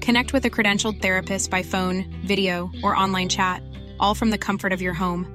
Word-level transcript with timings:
Connect 0.00 0.32
with 0.32 0.44
a 0.46 0.50
credentialed 0.50 1.00
therapist 1.02 1.50
by 1.50 1.62
phone, 1.62 2.04
video, 2.24 2.70
or 2.82 2.96
online 2.96 3.28
chat, 3.28 3.62
all 3.98 4.14
from 4.14 4.30
the 4.30 4.38
comfort 4.38 4.72
of 4.72 4.80
your 4.80 4.94
home. 4.94 5.26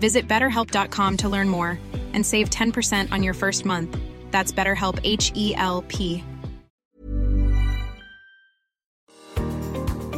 Visit 0.00 0.28
betterhelp.com 0.28 1.16
to 1.18 1.28
learn 1.28 1.48
more 1.48 1.78
and 2.12 2.24
save 2.24 2.50
10% 2.50 3.12
on 3.12 3.22
your 3.22 3.34
first 3.34 3.64
month. 3.64 3.96
That's 4.30 4.52
BetterHelp 4.52 4.98
H 5.04 5.32
E 5.34 5.54
L 5.56 5.84
P. 5.88 6.22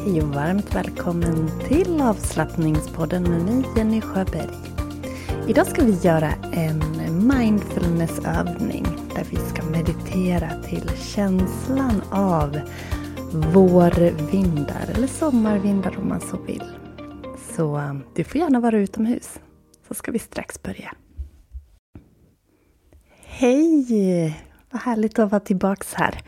Hej 0.04 0.22
och 0.22 0.28
varmt 0.28 0.74
välkommen 0.74 1.50
till 1.68 2.00
avslappningspodden 2.00 3.22
med 3.22 3.42
mig 3.42 3.64
Jenny 3.76 4.00
Sjöberg. 4.00 4.54
Idag 5.48 5.66
ska 5.66 5.84
vi 5.84 5.92
göra 5.92 6.32
en 6.52 6.78
mindfulnessövning 7.26 8.86
där 9.14 9.24
vi 9.30 9.36
ska 9.36 9.62
meditera 9.62 10.62
till 10.62 10.90
känslan 11.14 12.02
av 12.10 12.60
vårvindar 13.34 14.90
eller 14.94 15.06
sommarvindar 15.06 15.98
om 15.98 16.08
man 16.08 16.20
så 16.20 16.36
vill. 16.36 16.64
Så 17.56 17.76
eh, 17.76 17.94
du 18.14 18.24
får 18.24 18.40
gärna 18.40 18.60
vara 18.60 18.78
utomhus. 18.78 19.40
Så 19.88 19.94
ska 19.94 20.12
vi 20.12 20.18
strax 20.18 20.62
börja. 20.62 20.94
Hej! 23.24 24.44
Vad 24.70 24.82
härligt 24.82 25.18
att 25.18 25.30
vara 25.30 25.40
tillbaks 25.40 25.94
här. 25.94 26.22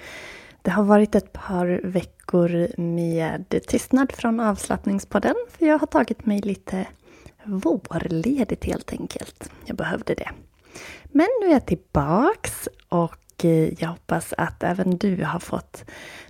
Det 0.63 0.71
har 0.71 0.85
varit 0.85 1.15
ett 1.15 1.33
par 1.33 1.81
veckor 1.85 2.81
med 2.81 3.63
tystnad 3.69 4.13
från 4.13 4.41
avslappningspodden. 4.41 5.35
För 5.51 5.67
jag 5.67 5.79
har 5.79 5.87
tagit 5.87 6.27
mig 6.27 6.41
lite 6.41 6.87
vårledigt 7.45 8.65
helt 8.65 8.93
enkelt. 8.93 9.51
Jag 9.65 9.77
behövde 9.77 10.15
det. 10.15 10.31
Men 11.05 11.29
nu 11.41 11.47
är 11.47 11.53
jag 11.53 11.67
tillbaks 11.67 12.69
och 12.89 13.24
jag 13.79 13.89
hoppas 13.89 14.35
att 14.39 14.63
även 14.63 14.97
du 14.97 15.25
har 15.25 15.39
fått 15.39 15.85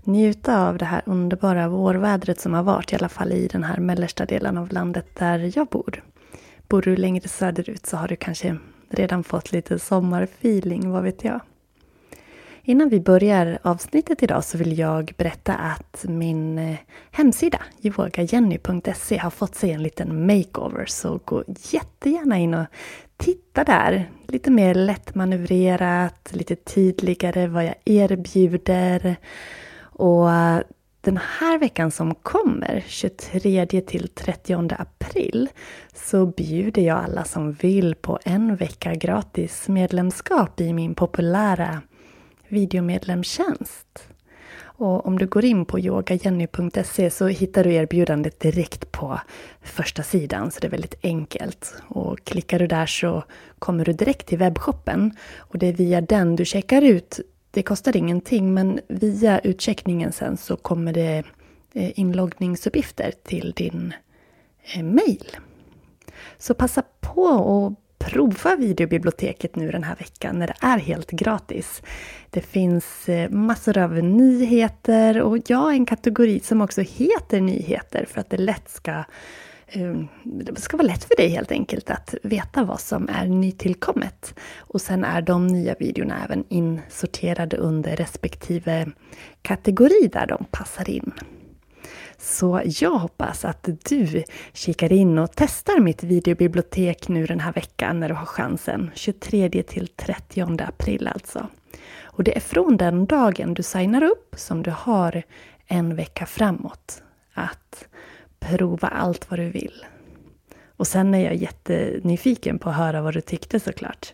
njuta 0.04 0.68
av 0.68 0.78
det 0.78 0.84
här 0.84 1.02
underbara 1.06 1.68
vårvädret 1.68 2.40
som 2.40 2.54
har 2.54 2.62
varit, 2.62 2.92
i 2.92 2.96
alla 2.96 3.08
fall 3.08 3.32
i 3.32 3.46
den 3.46 3.64
här 3.64 3.76
mellersta 3.76 4.26
delen 4.26 4.58
av 4.58 4.72
landet 4.72 5.06
där 5.14 5.52
jag 5.54 5.66
bor. 5.66 6.02
Bor 6.68 6.82
du 6.82 6.96
längre 6.96 7.28
söderut 7.28 7.86
så 7.86 7.96
har 7.96 8.08
du 8.08 8.16
kanske 8.16 8.56
redan 8.88 9.24
fått 9.24 9.52
lite 9.52 9.78
sommarfeeling, 9.78 10.90
vad 10.90 11.02
vet 11.02 11.24
jag. 11.24 11.40
Innan 12.66 12.88
vi 12.88 13.00
börjar 13.00 13.58
avsnittet 13.62 14.22
idag 14.22 14.44
så 14.44 14.58
vill 14.58 14.78
jag 14.78 15.12
berätta 15.16 15.54
att 15.54 16.04
min 16.08 16.58
eh, 16.58 16.76
hemsida 17.10 17.58
yogajenny.se 17.82 19.18
har 19.18 19.30
fått 19.30 19.54
sig 19.54 19.70
en 19.70 19.82
liten 19.82 20.26
makeover 20.26 20.86
så 20.86 21.20
gå 21.24 21.44
jättegärna 21.72 22.38
in 22.38 22.54
och 22.54 22.66
titta 23.16 23.64
där. 23.64 24.10
Lite 24.28 24.50
mer 24.50 24.74
lättmanövrerat, 24.74 26.30
lite 26.32 26.56
tydligare 26.56 27.46
vad 27.46 27.64
jag 27.64 27.74
erbjuder. 27.84 29.16
Och 29.78 30.28
den 31.00 31.16
här 31.38 31.58
veckan 31.58 31.90
som 31.90 32.14
kommer, 32.14 32.84
23 32.86 33.66
till 33.66 34.08
30 34.08 34.74
april, 34.78 35.48
så 35.94 36.26
bjuder 36.26 36.82
jag 36.82 36.98
alla 36.98 37.24
som 37.24 37.52
vill 37.52 37.94
på 37.94 38.18
en 38.24 38.56
vecka 38.56 38.94
gratis 38.94 39.68
medlemskap 39.68 40.60
i 40.60 40.72
min 40.72 40.94
populära 40.94 41.82
videomedlemstjänst. 42.48 44.13
Och 44.76 45.06
om 45.06 45.18
du 45.18 45.26
går 45.26 45.44
in 45.44 45.64
på 45.64 45.80
yogajenny.se 45.80 47.10
så 47.10 47.26
hittar 47.26 47.64
du 47.64 47.74
erbjudandet 47.74 48.40
direkt 48.40 48.92
på 48.92 49.20
första 49.62 50.02
sidan, 50.02 50.50
så 50.50 50.60
det 50.60 50.66
är 50.66 50.70
väldigt 50.70 50.98
enkelt. 51.02 51.74
Och 51.88 52.24
klickar 52.24 52.58
du 52.58 52.66
där 52.66 52.86
så 52.86 53.24
kommer 53.58 53.84
du 53.84 53.92
direkt 53.92 54.26
till 54.26 54.38
webbshoppen 54.38 55.16
och 55.38 55.58
det 55.58 55.66
är 55.66 55.72
via 55.72 56.00
den 56.00 56.36
du 56.36 56.44
checkar 56.44 56.82
ut. 56.82 57.20
Det 57.50 57.62
kostar 57.62 57.96
ingenting, 57.96 58.54
men 58.54 58.80
via 58.88 59.38
utcheckningen 59.38 60.12
sen 60.12 60.36
så 60.36 60.56
kommer 60.56 60.92
det 60.92 61.24
eh, 61.72 61.98
inloggningsuppgifter 61.98 63.12
till 63.22 63.52
din 63.56 63.94
eh, 64.74 64.82
mail. 64.82 65.36
Så 66.38 66.54
passa 66.54 66.82
på 67.00 67.22
och 67.22 67.72
prova 68.06 68.56
videobiblioteket 68.56 69.56
nu 69.56 69.70
den 69.70 69.84
här 69.84 69.96
veckan 69.96 70.38
när 70.38 70.46
det 70.46 70.56
är 70.60 70.78
helt 70.78 71.10
gratis. 71.10 71.82
Det 72.30 72.40
finns 72.40 73.08
eh, 73.08 73.30
massor 73.30 73.78
av 73.78 73.92
nyheter 73.92 75.22
och 75.22 75.38
ja, 75.46 75.72
en 75.72 75.86
kategori 75.86 76.40
som 76.40 76.60
också 76.60 76.80
heter 76.80 77.40
nyheter 77.40 78.06
för 78.10 78.20
att 78.20 78.30
det 78.30 78.36
lätt 78.36 78.68
ska 78.68 79.04
ehm, 79.68 80.08
det 80.22 80.60
ska 80.60 80.76
vara 80.76 80.86
lätt 80.86 81.04
för 81.04 81.16
dig 81.16 81.28
helt 81.28 81.52
enkelt 81.52 81.90
att 81.90 82.14
veta 82.22 82.64
vad 82.64 82.80
som 82.80 83.08
är 83.08 83.26
nytillkommet. 83.26 84.34
Och 84.58 84.80
sen 84.80 85.04
är 85.04 85.22
de 85.22 85.46
nya 85.46 85.74
videorna 85.78 86.24
även 86.24 86.44
insorterade 86.48 87.56
under 87.56 87.96
respektive 87.96 88.86
kategori 89.42 90.10
där 90.12 90.26
de 90.26 90.44
passar 90.50 90.90
in. 90.90 91.12
Så 92.24 92.62
jag 92.64 92.98
hoppas 92.98 93.44
att 93.44 93.68
du 93.84 94.24
kikar 94.52 94.92
in 94.92 95.18
och 95.18 95.30
testar 95.34 95.80
mitt 95.80 96.02
videobibliotek 96.02 97.08
nu 97.08 97.26
den 97.26 97.40
här 97.40 97.52
veckan 97.52 98.00
när 98.00 98.08
du 98.08 98.14
har 98.14 98.26
chansen. 98.26 98.90
23 98.94 99.62
till 99.62 99.88
30 99.88 100.62
april 100.62 101.08
alltså. 101.08 101.46
Och 102.02 102.24
det 102.24 102.36
är 102.36 102.40
från 102.40 102.76
den 102.76 103.06
dagen 103.06 103.54
du 103.54 103.62
signar 103.62 104.02
upp 104.02 104.34
som 104.36 104.62
du 104.62 104.70
har 104.70 105.22
en 105.66 105.96
vecka 105.96 106.26
framåt 106.26 107.02
att 107.34 107.88
prova 108.38 108.88
allt 108.88 109.30
vad 109.30 109.38
du 109.38 109.50
vill. 109.50 109.86
Och 110.76 110.86
sen 110.86 111.14
är 111.14 111.24
jag 111.24 111.34
jättenyfiken 111.34 112.58
på 112.58 112.70
att 112.70 112.76
höra 112.76 113.02
vad 113.02 113.14
du 113.14 113.20
tyckte 113.20 113.60
såklart. 113.60 114.12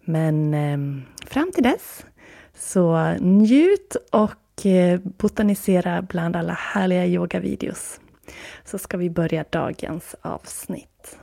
Men 0.00 0.54
eh, 0.54 0.78
fram 1.26 1.52
till 1.52 1.62
dess, 1.62 2.06
så 2.54 3.14
njut 3.20 3.96
och 4.10 4.34
Eh, 4.66 5.00
botanisera 5.00 6.02
bland 6.02 6.36
alla 6.36 6.52
härliga 6.52 7.06
yogavideos. 7.06 8.00
Så 8.64 8.78
ska 8.78 8.96
vi 8.96 9.10
börja 9.10 9.44
dagens 9.50 10.16
avsnitt. 10.22 11.18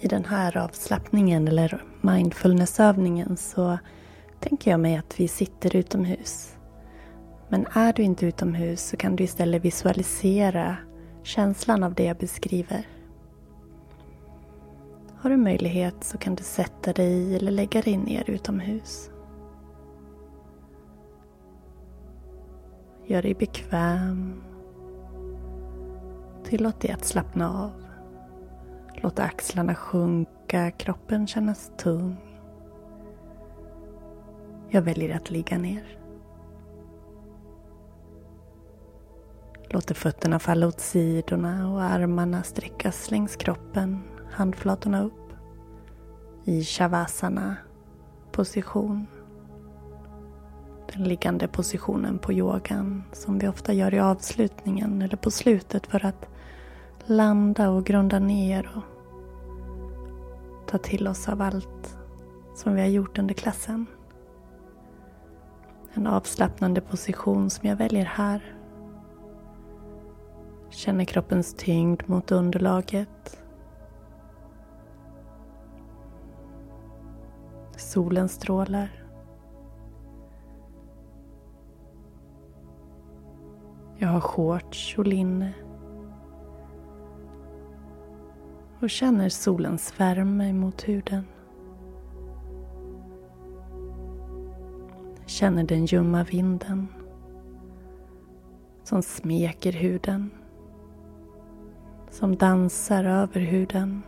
I 0.00 0.08
den 0.08 0.24
här 0.24 0.56
avslappningen 0.56 1.48
eller 1.48 1.82
mindfulnessövningen 2.00 3.36
så 3.36 3.78
tänker 4.40 4.70
jag 4.70 4.80
mig 4.80 4.96
att 4.96 5.20
vi 5.20 5.28
sitter 5.28 5.76
utomhus. 5.76 6.56
Men 7.48 7.66
är 7.72 7.92
du 7.92 8.02
inte 8.02 8.26
utomhus 8.26 8.88
så 8.88 8.96
kan 8.96 9.16
du 9.16 9.24
istället 9.24 9.64
visualisera 9.64 10.76
känslan 11.22 11.82
av 11.82 11.94
det 11.94 12.04
jag 12.04 12.16
beskriver. 12.16 12.86
Har 15.22 15.30
du 15.30 15.36
möjlighet 15.36 16.04
så 16.04 16.18
kan 16.18 16.34
du 16.34 16.42
sätta 16.42 16.92
dig 16.92 17.36
eller 17.36 17.52
lägga 17.52 17.82
dig 17.82 17.96
ner 17.96 18.30
utomhus. 18.30 19.10
Gör 23.06 23.22
dig 23.22 23.34
bekväm. 23.34 24.42
Tillåt 26.44 26.80
dig 26.80 26.90
att 26.90 27.04
slappna 27.04 27.62
av. 27.62 27.84
Låt 29.02 29.18
axlarna 29.18 29.74
sjunka, 29.74 30.70
kroppen 30.70 31.26
kännas 31.26 31.72
tung. 31.78 32.16
Jag 34.70 34.82
väljer 34.82 35.16
att 35.16 35.30
ligga 35.30 35.58
ner. 35.58 35.98
Låter 39.70 39.94
fötterna 39.94 40.38
falla 40.38 40.66
åt 40.66 40.80
sidorna 40.80 41.72
och 41.72 41.82
armarna 41.82 42.42
sträckas 42.42 43.10
längs 43.10 43.36
kroppen, 43.36 44.02
handflatorna 44.32 45.02
upp. 45.02 45.32
I 46.44 46.64
shavasana 46.64 47.56
position. 48.32 49.06
Den 50.92 51.04
liggande 51.04 51.48
positionen 51.48 52.18
på 52.18 52.32
yogan 52.32 53.02
som 53.12 53.38
vi 53.38 53.48
ofta 53.48 53.72
gör 53.72 53.94
i 53.94 54.00
avslutningen 54.00 55.02
eller 55.02 55.16
på 55.16 55.30
slutet 55.30 55.86
för 55.86 56.06
att 56.06 56.28
landa 57.04 57.70
och 57.70 57.84
grunda 57.84 58.18
ner 58.18 58.72
och 58.76 58.82
ta 60.68 60.78
till 60.78 61.08
oss 61.08 61.28
av 61.28 61.42
allt 61.42 61.96
som 62.54 62.74
vi 62.74 62.80
har 62.80 62.88
gjort 62.88 63.18
under 63.18 63.34
klassen. 63.34 63.86
En 65.94 66.06
avslappnande 66.06 66.80
position 66.80 67.50
som 67.50 67.68
jag 67.68 67.76
väljer 67.76 68.04
här. 68.04 68.56
Känner 70.70 71.04
kroppens 71.04 71.54
tyngd 71.54 72.02
mot 72.06 72.32
underlaget. 72.32 73.41
Solens 77.92 78.32
strålar. 78.32 79.04
Jag 83.98 84.08
har 84.08 84.20
shorts 84.20 84.98
och 84.98 85.06
linne. 85.06 85.52
Och 88.80 88.90
känner 88.90 89.28
solens 89.28 90.00
värme 90.00 90.52
mot 90.52 90.88
huden. 90.88 91.24
Känner 95.26 95.64
den 95.64 95.84
ljumma 95.84 96.24
vinden 96.24 96.86
som 98.84 99.02
smeker 99.02 99.72
huden. 99.72 100.30
Som 102.10 102.36
dansar 102.36 103.04
över 103.04 103.40
huden. 103.40 104.02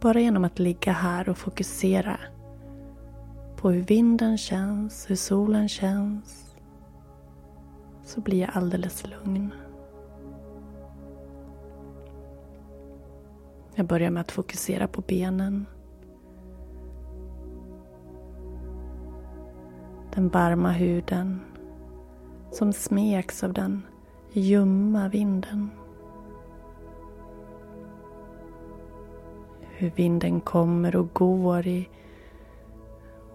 Bara 0.00 0.20
genom 0.20 0.44
att 0.44 0.58
ligga 0.58 0.92
här 0.92 1.28
och 1.28 1.38
fokusera 1.38 2.18
på 3.56 3.70
hur 3.70 3.82
vinden 3.82 4.38
känns, 4.38 5.10
hur 5.10 5.16
solen 5.16 5.68
känns 5.68 6.54
så 8.04 8.20
blir 8.20 8.40
jag 8.40 8.50
alldeles 8.52 9.06
lugn. 9.06 9.50
Jag 13.74 13.86
börjar 13.86 14.10
med 14.10 14.20
att 14.20 14.32
fokusera 14.32 14.88
på 14.88 15.00
benen. 15.00 15.66
Den 20.14 20.28
varma 20.28 20.72
huden 20.72 21.40
som 22.52 22.72
smeks 22.72 23.44
av 23.44 23.52
den 23.52 23.82
ljumma 24.32 25.08
vinden. 25.08 25.70
Hur 29.80 29.90
vinden 29.90 30.40
kommer 30.40 30.96
och 30.96 31.08
går 31.12 31.66
i 31.66 31.88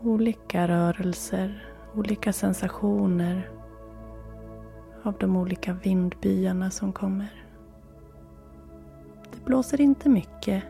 olika 0.02 0.68
rörelser, 0.68 1.68
olika 1.96 2.34
sensationer 2.34 3.50
av 5.04 5.14
de 5.20 5.36
olika 5.38 5.74
vindbyarna 5.74 6.70
som 6.70 6.94
kommer. 6.94 7.46
Det 9.32 9.46
blåser 9.46 9.82
inte 9.82 10.10
mycket, 10.10 10.64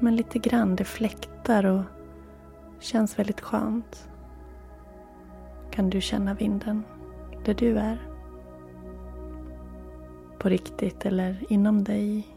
men 0.00 0.16
lite 0.16 0.38
grann. 0.38 0.76
Det 0.76 0.84
fläktar 0.84 1.66
och 1.66 1.82
känns 2.80 3.18
väldigt 3.18 3.40
skönt. 3.40 4.08
Kan 5.70 5.90
du 5.90 6.00
känna 6.00 6.34
vinden 6.34 6.82
där 7.44 7.54
du 7.54 7.78
är? 7.78 7.98
På 10.38 10.48
riktigt 10.48 11.06
eller 11.06 11.44
inom 11.48 11.84
dig? 11.84 12.31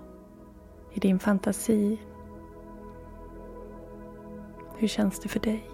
I 0.96 1.00
din 1.00 1.20
fantasi? 1.20 2.00
Hur 4.78 4.88
känns 4.88 5.20
det 5.20 5.30
för 5.30 5.40
dig? 5.40 5.70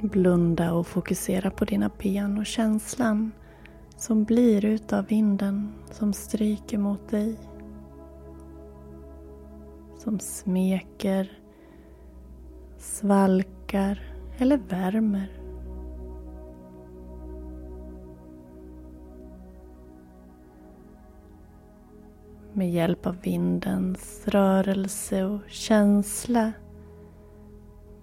Blunda 0.00 0.72
och 0.72 0.86
fokusera 0.86 1.50
på 1.50 1.64
dina 1.64 1.90
ben 1.98 2.38
och 2.38 2.46
känslan 2.46 3.32
som 3.96 4.24
blir 4.24 4.64
utav 4.64 5.06
vinden 5.06 5.72
som 5.90 6.12
stryker 6.12 6.78
mot 6.78 7.08
dig. 7.08 7.36
Som 9.98 10.18
smeker, 10.20 11.38
svalkar 12.78 14.02
eller 14.38 14.56
värmer. 14.58 15.43
Med 22.56 22.70
hjälp 22.70 23.06
av 23.06 23.16
vindens 23.20 24.28
rörelse 24.28 25.24
och 25.24 25.40
känsla 25.48 26.52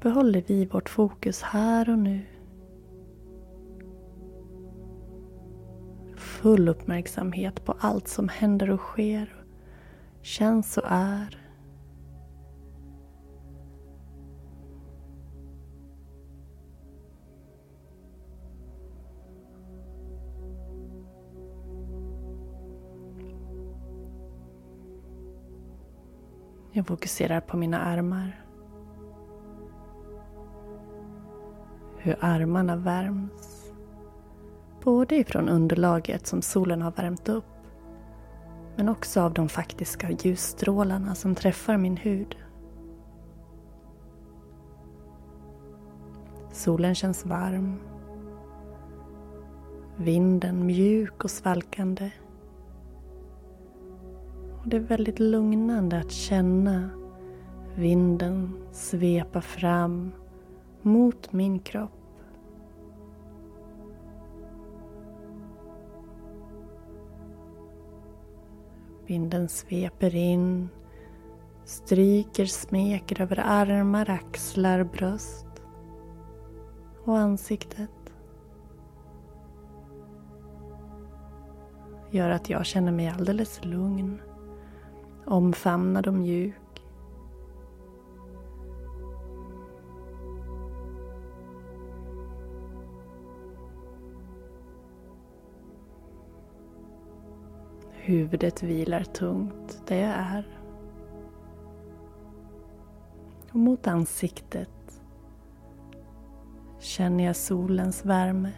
behåller 0.01 0.43
vi 0.47 0.65
vårt 0.65 0.89
fokus 0.89 1.41
här 1.41 1.89
och 1.89 1.99
nu. 1.99 2.21
Full 6.15 6.69
uppmärksamhet 6.69 7.65
på 7.65 7.75
allt 7.79 8.07
som 8.07 8.29
händer 8.29 8.69
och 8.69 8.79
sker, 8.79 9.35
känns 10.21 10.77
och 10.77 10.87
är. 10.87 11.40
Jag 26.71 26.87
fokuserar 26.87 27.41
på 27.41 27.57
mina 27.57 27.79
armar. 27.79 28.41
hur 32.03 32.15
armarna 32.19 32.75
värms. 32.75 33.71
Både 34.83 35.15
ifrån 35.15 35.49
underlaget 35.49 36.27
som 36.27 36.41
solen 36.41 36.81
har 36.81 36.91
värmt 36.91 37.29
upp 37.29 37.45
men 38.75 38.89
också 38.89 39.21
av 39.21 39.33
de 39.33 39.49
faktiska 39.49 40.11
ljusstrålarna 40.11 41.15
som 41.15 41.35
träffar 41.35 41.77
min 41.77 41.97
hud. 41.97 42.35
Solen 46.51 46.95
känns 46.95 47.25
varm. 47.25 47.79
Vinden 49.97 50.65
mjuk 50.65 51.23
och 51.23 51.31
svalkande. 51.31 52.11
Det 54.71 54.77
är 54.77 54.81
väldigt 54.81 55.19
lugnande 55.19 55.99
att 55.99 56.11
känna 56.11 56.89
vinden 57.75 58.53
svepa 58.71 59.41
fram 59.41 60.11
mot 60.81 61.33
min 61.33 61.59
kropp. 61.59 61.91
Vinden 69.05 69.49
sveper 69.49 70.15
in, 70.15 70.69
stryker, 71.65 72.45
smeker 72.45 73.21
över 73.21 73.39
armar, 73.39 74.09
axlar, 74.09 74.83
bröst 74.83 75.47
och 77.05 77.17
ansiktet. 77.17 78.13
Gör 82.11 82.29
att 82.29 82.49
jag 82.49 82.65
känner 82.65 82.91
mig 82.91 83.07
alldeles 83.07 83.65
lugn, 83.65 84.21
Omfamna 85.31 86.01
dem 86.01 86.19
mjuk. 86.19 86.55
Huvudet 97.91 98.63
vilar 98.63 99.03
tungt 99.03 99.81
där 99.87 99.95
jag 99.95 100.11
är. 100.11 100.47
Och 103.51 103.59
mot 103.59 103.87
ansiktet 103.87 105.01
känner 106.79 107.23
jag 107.23 107.35
solens 107.35 108.05
värme. 108.05 108.51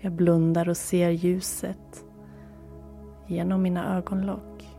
Jag 0.00 0.12
blundar 0.12 0.68
och 0.68 0.76
ser 0.76 1.10
ljuset 1.10 2.05
genom 3.26 3.62
mina 3.62 3.96
ögonlock. 3.96 4.76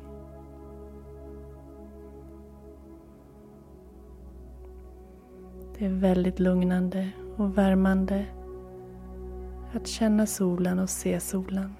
Det 5.77 5.85
är 5.85 5.89
väldigt 5.89 6.39
lugnande 6.39 7.09
och 7.37 7.57
värmande 7.57 8.25
Att 9.73 9.87
känna 9.87 10.25
solen 10.25 10.79
och 10.79 10.89
se 10.89 11.19
solen. 11.19 11.75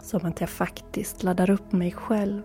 Som 0.00 0.24
att 0.24 0.40
jag 0.40 0.50
faktiskt 0.50 1.22
laddar 1.22 1.50
upp 1.50 1.72
mig 1.72 1.92
själv. 1.92 2.42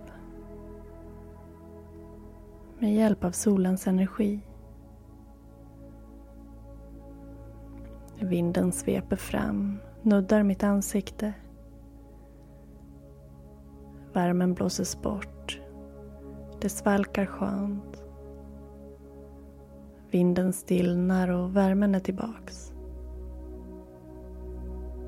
Med 2.79 2.95
hjälp 2.95 3.23
av 3.23 3.31
solens 3.31 3.87
energi. 3.87 4.39
Vinden 8.19 8.71
sveper 8.71 9.15
fram, 9.15 9.77
nuddar 10.03 10.43
mitt 10.43 10.63
ansikte. 10.63 11.33
Värmen 14.13 14.53
blåses 14.53 15.01
bort. 15.01 15.61
Det 16.61 16.69
svalkar 16.69 17.25
skönt. 17.25 18.03
Vinden 20.11 20.53
stillnar 20.53 21.27
och 21.27 21.55
värmen 21.55 21.95
är 21.95 21.99
tillbaks. 21.99 22.73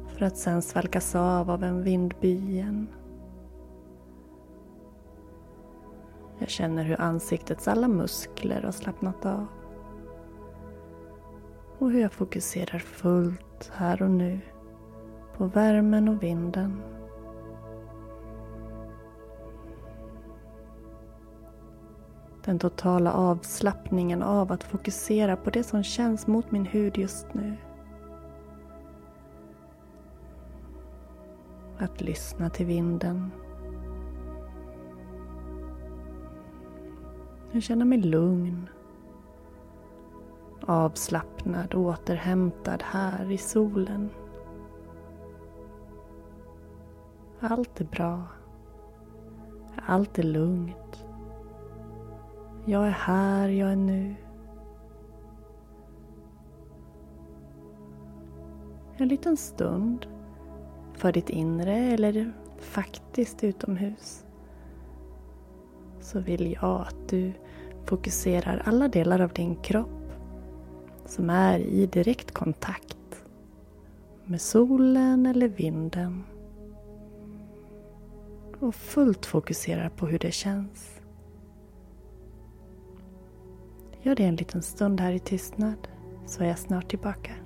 För 0.07 0.25
att 0.25 0.37
sen 0.37 0.61
svalkas 0.61 1.15
av 1.15 1.51
av 1.51 1.63
en 1.63 1.83
vindby 1.83 2.35
igen. 2.35 2.87
Jag 6.39 6.49
känner 6.49 6.83
hur 6.83 7.01
ansiktets 7.01 7.67
alla 7.67 7.87
muskler 7.87 8.61
har 8.61 8.71
slappnat 8.71 9.25
av. 9.25 9.45
Och 11.77 11.91
hur 11.91 12.01
jag 12.01 12.11
fokuserar 12.11 12.79
fullt 12.79 13.71
här 13.73 14.01
och 14.01 14.11
nu 14.11 14.39
på 15.37 15.45
värmen 15.45 16.09
och 16.09 16.23
vinden. 16.23 16.81
Den 22.45 22.59
totala 22.59 23.13
avslappningen 23.13 24.23
av 24.23 24.51
att 24.51 24.63
fokusera 24.63 25.35
på 25.35 25.49
det 25.49 25.63
som 25.63 25.83
känns 25.83 26.27
mot 26.27 26.51
min 26.51 26.65
hud 26.65 26.97
just 26.97 27.33
nu. 27.33 27.57
Att 31.77 32.01
lyssna 32.01 32.49
till 32.49 32.65
vinden. 32.65 33.31
Jag 37.51 37.63
känner 37.63 37.85
mig 37.85 37.97
lugn. 37.97 38.69
Avslappnad 40.61 41.73
och 41.73 41.81
återhämtad 41.81 42.83
här 42.85 43.31
i 43.31 43.37
solen. 43.37 44.09
Allt 47.45 47.81
är 47.81 47.85
bra. 47.85 48.23
Allt 49.85 50.19
är 50.19 50.23
lugnt. 50.23 51.05
Jag 52.65 52.87
är 52.87 52.91
här, 52.91 53.49
jag 53.49 53.71
är 53.71 53.75
nu. 53.75 54.15
En 58.97 59.07
liten 59.07 59.37
stund 59.37 60.07
för 60.93 61.11
ditt 61.11 61.29
inre 61.29 61.75
eller 61.75 62.33
faktiskt 62.59 63.43
utomhus 63.43 64.25
så 65.99 66.19
vill 66.19 66.57
jag 66.61 66.81
att 66.81 67.09
du 67.09 67.33
fokuserar 67.85 68.61
alla 68.65 68.87
delar 68.87 69.21
av 69.21 69.33
din 69.33 69.55
kropp 69.55 70.11
som 71.05 71.29
är 71.29 71.59
i 71.59 71.85
direkt 71.85 72.31
kontakt 72.31 73.25
med 74.25 74.41
solen 74.41 75.25
eller 75.25 75.47
vinden 75.47 76.23
och 78.63 78.75
fullt 78.75 79.25
fokuserar 79.25 79.89
på 79.89 80.07
hur 80.07 80.19
det 80.19 80.31
känns. 80.31 81.01
Gör 84.01 84.15
det 84.15 84.23
en 84.23 84.35
liten 84.35 84.61
stund 84.61 84.99
här 85.01 85.11
i 85.11 85.19
tystnad 85.19 85.87
så 86.25 86.43
är 86.43 86.47
jag 86.47 86.59
snart 86.59 86.89
tillbaka. 86.89 87.42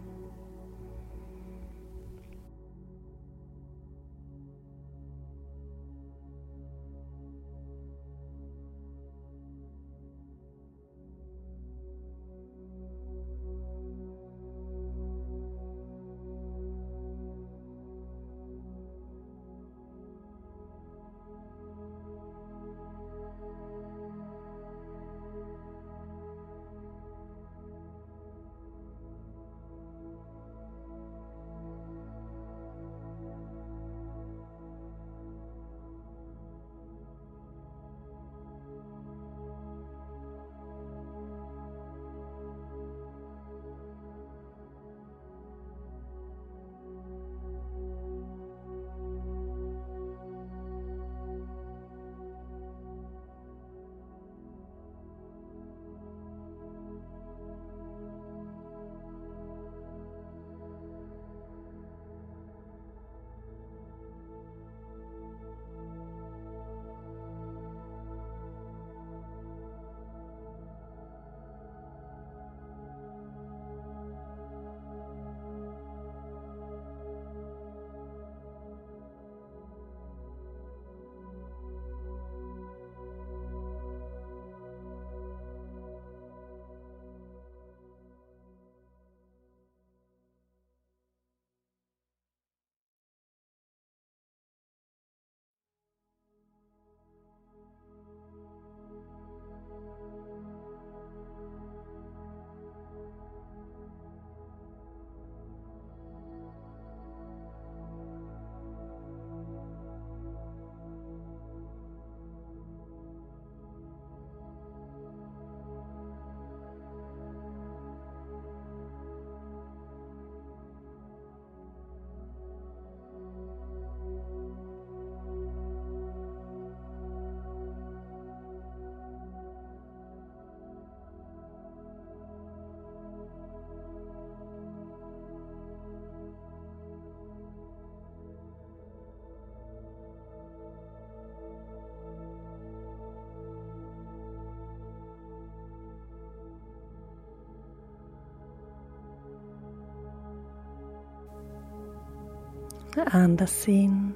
Andas 152.95 153.67
in. 153.67 154.13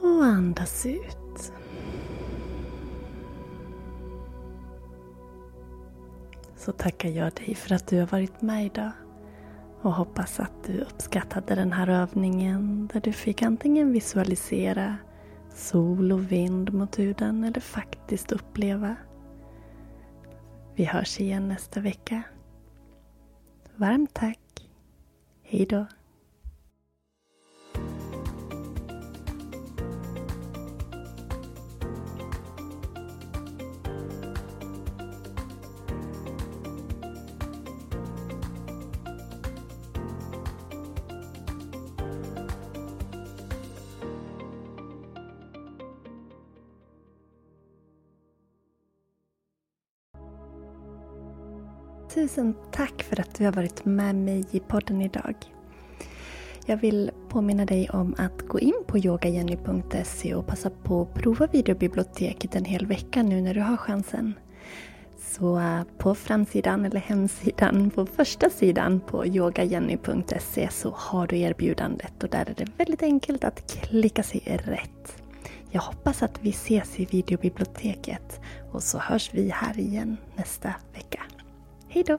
Och 0.00 0.24
andas 0.24 0.86
ut. 0.86 1.52
Så 6.56 6.72
tackar 6.72 7.08
jag 7.08 7.32
dig 7.34 7.54
för 7.54 7.74
att 7.74 7.86
du 7.86 7.98
har 7.98 8.06
varit 8.06 8.42
med 8.42 8.66
idag 8.66 8.90
och 9.82 9.92
hoppas 9.92 10.40
att 10.40 10.64
du 10.66 10.80
uppskattade 10.80 11.54
den 11.54 11.72
här 11.72 11.88
övningen 11.88 12.90
där 12.92 13.00
du 13.00 13.12
fick 13.12 13.42
antingen 13.42 13.92
visualisera 13.92 14.96
sol 15.54 16.12
och 16.12 16.32
vind 16.32 16.72
mot 16.72 16.98
huden 16.98 17.44
eller 17.44 17.60
faktiskt 17.60 18.32
uppleva. 18.32 18.96
Vi 20.74 20.84
hörs 20.84 21.20
igen 21.20 21.48
nästa 21.48 21.80
vecka. 21.80 22.22
Varmt 23.76 24.14
tack. 24.14 24.45
Hejdå! 25.48 25.86
Tusen 52.26 52.54
tack 52.72 53.02
för 53.02 53.20
att 53.20 53.34
du 53.34 53.44
har 53.44 53.52
varit 53.52 53.84
med 53.84 54.14
mig 54.14 54.44
i 54.50 54.60
podden 54.60 55.02
idag. 55.02 55.34
Jag 56.64 56.76
vill 56.76 57.10
påminna 57.28 57.64
dig 57.64 57.90
om 57.90 58.14
att 58.18 58.42
gå 58.48 58.60
in 58.60 58.74
på 58.86 58.98
yogajenny.se 58.98 60.34
och 60.34 60.46
passa 60.46 60.70
på 60.70 61.02
att 61.02 61.14
prova 61.14 61.46
videobiblioteket 61.46 62.54
en 62.54 62.64
hel 62.64 62.86
vecka 62.86 63.22
nu 63.22 63.40
när 63.40 63.54
du 63.54 63.60
har 63.60 63.76
chansen. 63.76 64.34
Så 65.18 65.58
eh, 65.58 65.82
på 65.98 66.14
framsidan 66.14 66.84
eller 66.84 67.00
hemsidan, 67.00 67.90
på 67.90 68.06
första 68.06 68.50
sidan 68.50 69.00
på 69.00 69.26
yogajenny.se 69.26 70.68
så 70.70 70.90
har 70.96 71.26
du 71.26 71.38
erbjudandet 71.38 72.22
och 72.22 72.28
där 72.28 72.50
är 72.50 72.54
det 72.54 72.66
väldigt 72.76 73.02
enkelt 73.02 73.44
att 73.44 73.66
klicka 73.66 74.22
sig 74.22 74.60
rätt. 74.64 75.22
Jag 75.70 75.80
hoppas 75.80 76.22
att 76.22 76.38
vi 76.42 76.50
ses 76.50 77.00
i 77.00 77.04
videobiblioteket 77.04 78.40
och 78.72 78.82
så 78.82 78.98
hörs 78.98 79.30
vi 79.34 79.50
här 79.50 79.78
igen 79.78 80.16
nästa 80.36 80.74
vecka. 80.94 81.22
Hej 81.88 82.04
då! 82.04 82.18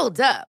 Hold 0.00 0.20
up. 0.20 0.49